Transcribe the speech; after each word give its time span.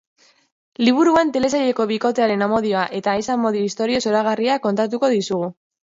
Liburuan 0.87 1.33
telesaileko 1.35 1.85
bikotearen 1.91 2.45
amodio 2.45 2.85
eta 3.01 3.15
ez-amodio 3.25 3.69
istorio 3.73 4.01
zoragarria 4.07 4.57
kontatuko 4.65 5.13
dizugu. 5.19 5.53